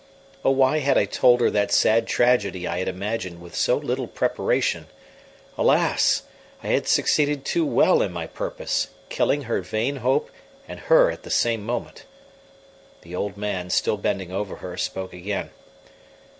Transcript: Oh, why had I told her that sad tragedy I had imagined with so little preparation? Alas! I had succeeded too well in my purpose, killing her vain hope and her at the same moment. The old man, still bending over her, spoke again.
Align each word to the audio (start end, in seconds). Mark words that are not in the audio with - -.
Oh, 0.43 0.49
why 0.49 0.79
had 0.79 0.97
I 0.97 1.05
told 1.05 1.41
her 1.41 1.51
that 1.51 1.71
sad 1.71 2.07
tragedy 2.07 2.65
I 2.67 2.79
had 2.79 2.87
imagined 2.87 3.39
with 3.39 3.53
so 3.53 3.77
little 3.77 4.07
preparation? 4.07 4.87
Alas! 5.59 6.23
I 6.63 6.69
had 6.69 6.87
succeeded 6.87 7.45
too 7.45 7.63
well 7.67 8.01
in 8.01 8.11
my 8.11 8.25
purpose, 8.25 8.87
killing 9.09 9.43
her 9.43 9.61
vain 9.61 9.97
hope 9.97 10.31
and 10.67 10.79
her 10.79 11.11
at 11.11 11.21
the 11.21 11.29
same 11.29 11.63
moment. 11.63 12.05
The 13.01 13.15
old 13.15 13.37
man, 13.37 13.69
still 13.69 13.97
bending 13.97 14.31
over 14.31 14.55
her, 14.55 14.75
spoke 14.75 15.13
again. 15.13 15.51